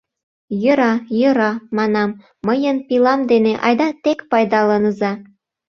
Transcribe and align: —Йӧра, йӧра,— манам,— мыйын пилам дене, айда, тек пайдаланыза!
—Йӧра, 0.61 0.93
йӧра,— 1.19 1.51
манам,— 1.77 2.11
мыйын 2.47 2.77
пилам 2.87 3.21
дене, 3.31 3.53
айда, 3.65 3.87
тек 4.03 4.19
пайдаланыза! 4.29 5.11